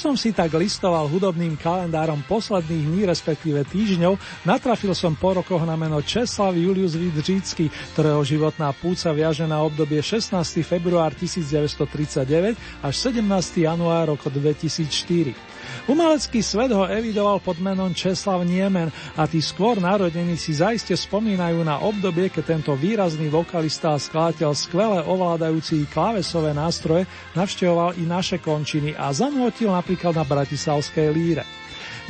[0.03, 5.79] Som si tak listoval hudobným kalendárom posledných dní, respektíve týždňov, natrafil som po rokoch na
[5.79, 10.35] meno Česlav Julius Vidřícky, ktorého životná púca viaže na obdobie 16.
[10.67, 13.63] február 1939 až 17.
[13.63, 15.62] január roku 2004.
[15.91, 21.63] Umelecký svet ho evidoval pod menom Česlav Niemen a tí skôr narodení si zaiste spomínajú
[21.67, 28.39] na obdobie, keď tento výrazný vokalista a skladateľ skvele ovládajúci klávesové nástroje navštevoval i naše
[28.39, 31.45] končiny a zanútil napríklad na Bratislavskej líre.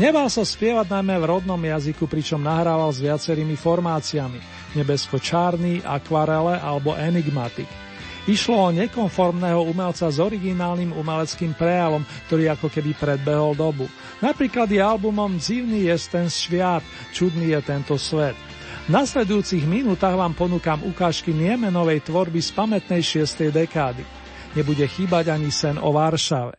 [0.01, 4.41] Nebal sa spievať najmä v rodnom jazyku, pričom nahrával s viacerými formáciami
[4.73, 7.82] nebesko-čárny, akvarele alebo enigmatik.
[8.23, 13.91] Išlo o nekonformného umelca s originálnym umeleckým prejavom, ktorý ako keby predbehol dobu.
[14.23, 18.39] Napríklad je albumom Zivný je ten šviat, čudný je tento svet.
[18.87, 23.51] V nasledujúcich minútach vám ponúkam ukážky Niemenovej tvorby z pamätnej 6.
[23.51, 24.07] dekády.
[24.55, 26.55] Nebude chýbať ani sen o Varšave.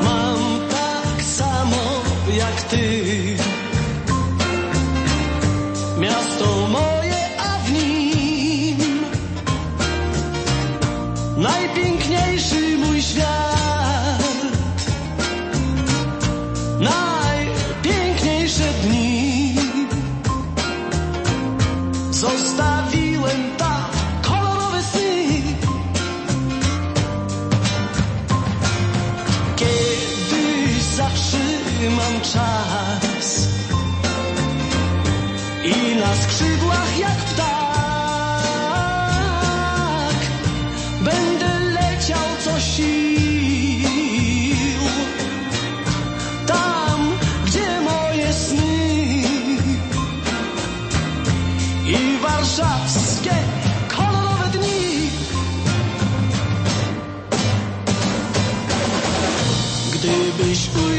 [0.00, 0.40] Mám
[0.72, 1.84] tak samo
[2.32, 2.86] jak ty
[6.38, 8.78] Miasto moje a w nim
[11.36, 13.57] Najpiękniejszy mój świat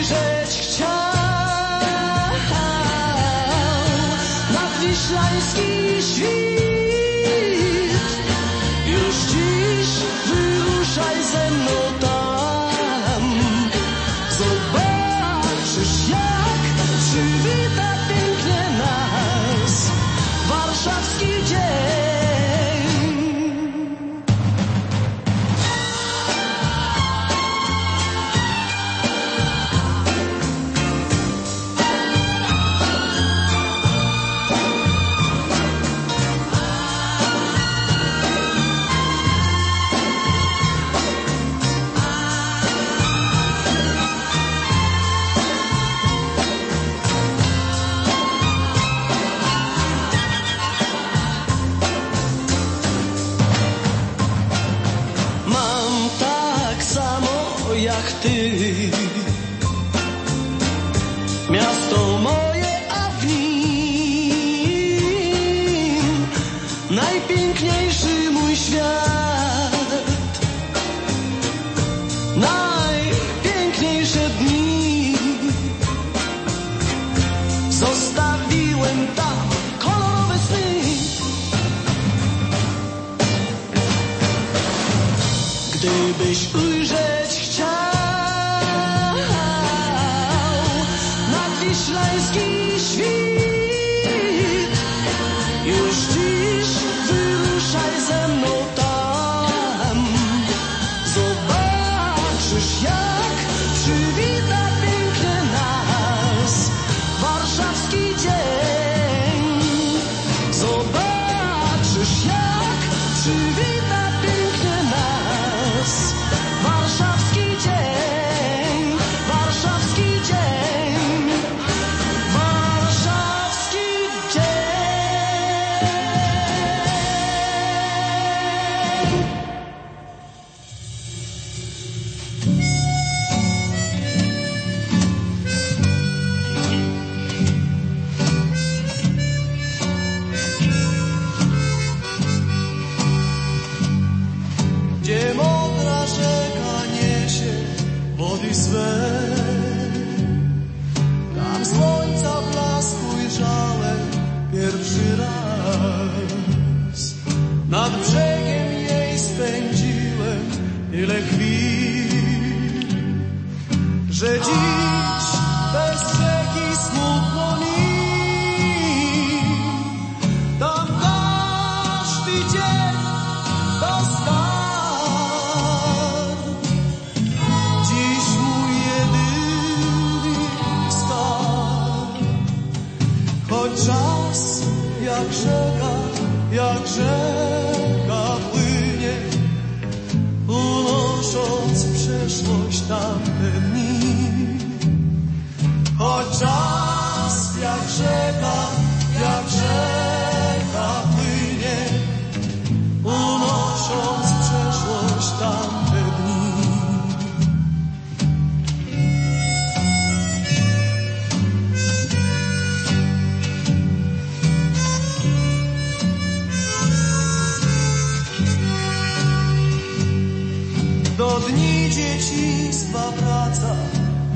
[0.09, 0.89] Ujrzeć chciał
[4.53, 5.61] nadwiślański
[6.01, 6.48] świt,
[57.89, 58.37] jak ty.
[61.49, 62.48] Miasto moje,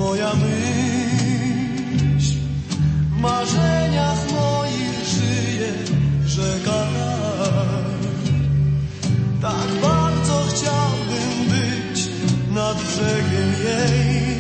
[0.03, 2.35] moja myśl.
[3.11, 5.73] W marzeniach moich żyje
[6.25, 7.83] rzeka tak.
[9.41, 12.09] Tak bardzo chciałbym być
[12.51, 14.32] nad brzegiem jej.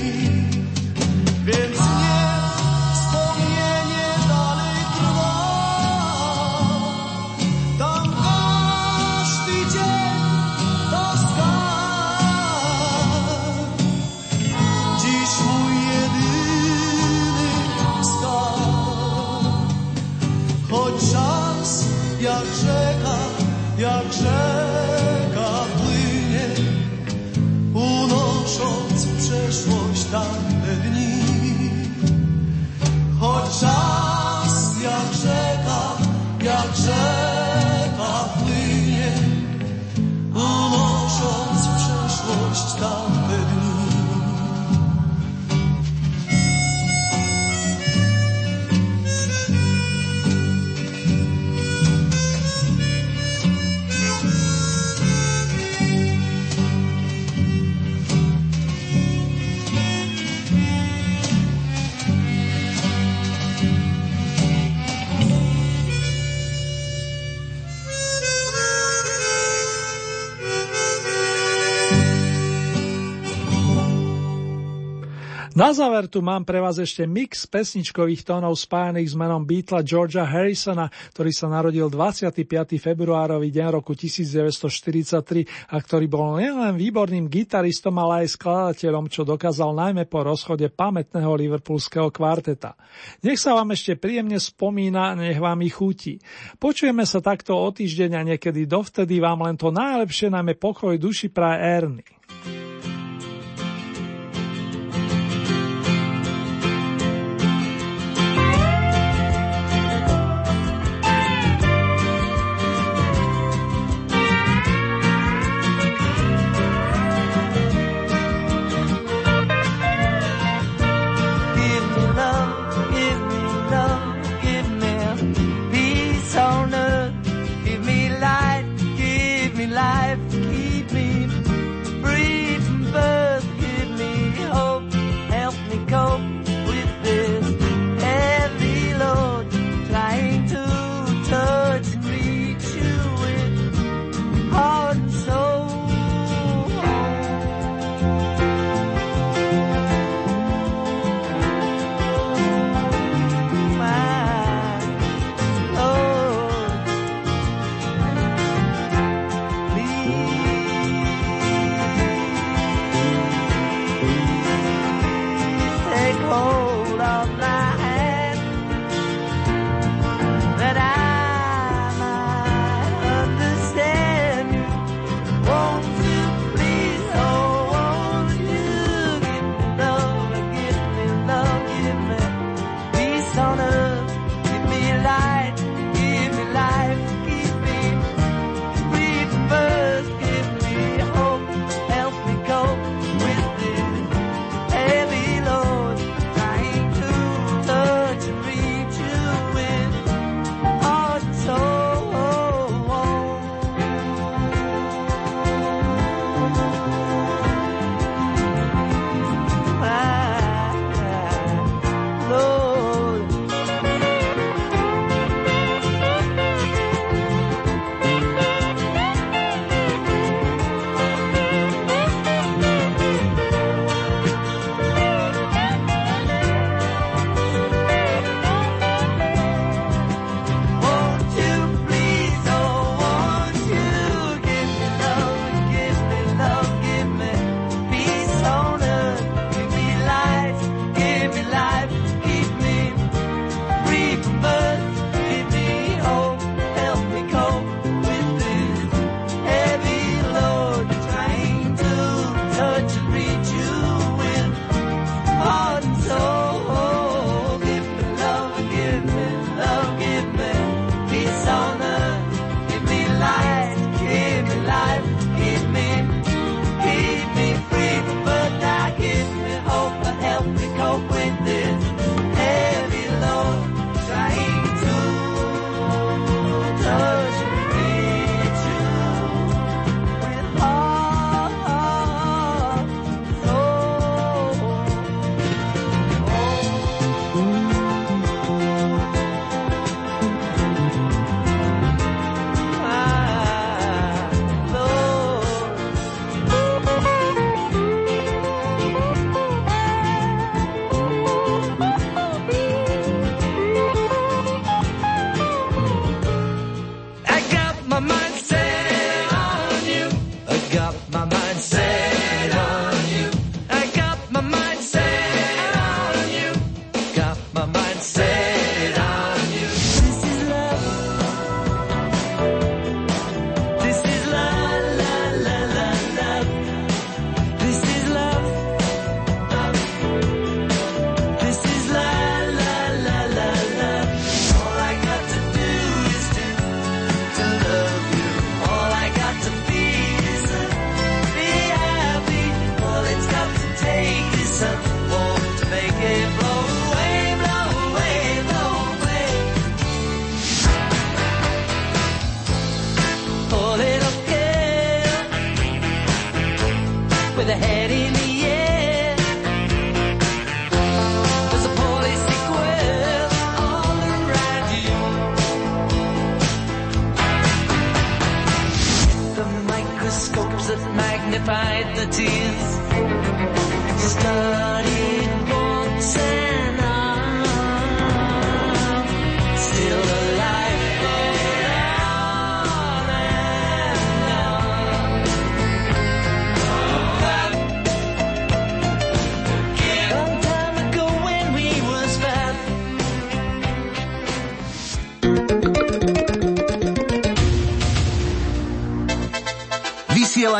[75.53, 80.25] Na záver tu mám pre vás ešte mix pesničkových tónov spájaných s menom Beatla Georgia
[80.25, 82.41] Harrisona, ktorý sa narodil 25.
[82.81, 89.77] februárový deň roku 1943 a ktorý bol nielen výborným gitaristom, ale aj skladateľom, čo dokázal
[89.77, 92.73] najmä po rozchode pamätného liverpoolského kvarteta.
[93.21, 96.17] Nech sa vám ešte príjemne spomína, nech vám ich chutí.
[96.57, 101.29] Počujeme sa takto o týždeň a niekedy dovtedy vám len to najlepšie, najmä pokoj duši
[101.29, 102.22] praje Ernie.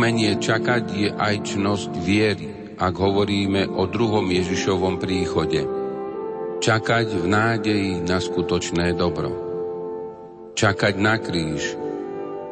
[0.00, 5.60] Umenie čakať je aj čnosť viery, ak hovoríme o druhom Ježišovom príchode.
[6.56, 9.28] Čakať v nádeji na skutočné dobro.
[10.56, 11.76] Čakať na kríž,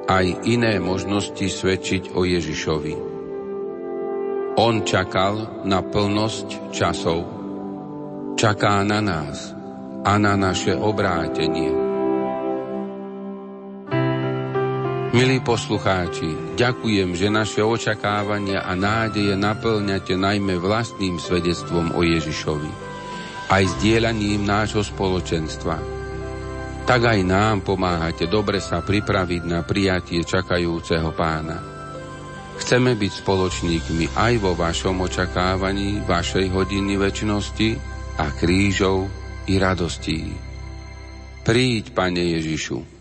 [0.05, 2.95] aj iné možnosti svedčiť o Ježišovi.
[4.61, 7.25] On čakal na plnosť časov.
[8.37, 9.57] Čaká na nás
[10.05, 11.88] a na naše obrátenie.
[15.09, 22.69] Milí poslucháči, ďakujem, že naše očakávania a nádeje naplňate najmä vlastným svedectvom o Ježišovi,
[23.49, 25.81] aj zdieľaním nášho spoločenstva.
[26.85, 31.57] Tak aj nám pomáhate dobre sa pripraviť na prijatie čakajúceho pána.
[32.61, 37.71] Chceme byť spoločníkmi aj vo vašom očakávaní vašej hodiny väčšnosti
[38.21, 39.09] a krížov
[39.49, 40.37] i radostí.
[41.49, 42.98] Príď, Pane Ježišu,